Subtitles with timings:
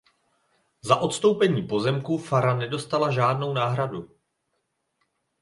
[0.81, 4.15] Za odstoupení pozemku fara nedostala žádnou náhradu.